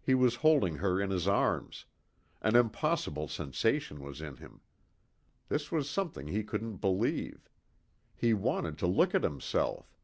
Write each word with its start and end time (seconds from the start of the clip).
He 0.00 0.14
was 0.14 0.36
holding 0.36 0.76
her 0.76 0.98
in 0.98 1.10
his 1.10 1.28
arms. 1.28 1.84
An 2.40 2.56
impossible 2.56 3.28
sensation 3.28 4.00
was 4.00 4.22
in 4.22 4.36
him. 4.36 4.62
This 5.50 5.70
was 5.70 5.90
something 5.90 6.26
he 6.28 6.42
couldn't 6.42 6.76
believe. 6.76 7.50
He 8.16 8.32
wanted 8.32 8.78
to 8.78 8.86
look 8.86 9.14
at 9.14 9.24
himself. 9.24 9.94